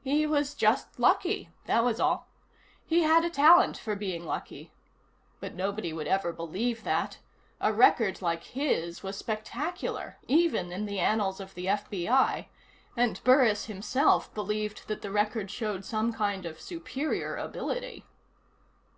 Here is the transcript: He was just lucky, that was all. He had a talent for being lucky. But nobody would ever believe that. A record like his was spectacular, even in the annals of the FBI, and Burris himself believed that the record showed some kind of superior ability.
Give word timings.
He 0.00 0.24
was 0.24 0.54
just 0.54 0.98
lucky, 0.98 1.50
that 1.66 1.84
was 1.84 2.00
all. 2.00 2.28
He 2.86 3.02
had 3.02 3.26
a 3.26 3.28
talent 3.28 3.76
for 3.76 3.94
being 3.94 4.24
lucky. 4.24 4.72
But 5.38 5.52
nobody 5.52 5.92
would 5.92 6.06
ever 6.08 6.32
believe 6.32 6.82
that. 6.84 7.18
A 7.60 7.74
record 7.74 8.22
like 8.22 8.42
his 8.44 9.02
was 9.02 9.18
spectacular, 9.18 10.16
even 10.28 10.72
in 10.72 10.86
the 10.86 10.98
annals 10.98 11.40
of 11.40 11.52
the 11.52 11.66
FBI, 11.66 12.46
and 12.96 13.22
Burris 13.22 13.66
himself 13.66 14.32
believed 14.32 14.88
that 14.88 15.02
the 15.02 15.10
record 15.10 15.50
showed 15.50 15.84
some 15.84 16.10
kind 16.10 16.46
of 16.46 16.58
superior 16.58 17.36
ability. 17.36 18.06